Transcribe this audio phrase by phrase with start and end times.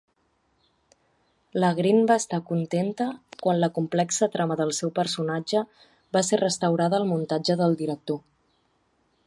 [1.63, 3.07] La Green va estar contenta
[3.43, 5.61] quan la complexa trama del seu personatge
[6.17, 8.19] va ser restaurada al muntatge del director.